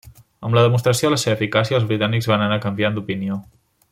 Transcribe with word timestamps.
Amb 0.47 0.55
la 0.57 0.63
demostració 0.67 1.07
de 1.07 1.11
la 1.15 1.19
seva 1.25 1.35
eficàcia 1.37 1.77
els 1.81 1.87
britànics 1.93 2.31
van 2.33 2.47
anar 2.47 2.59
canviant 2.67 2.97
d'opinió. 3.01 3.41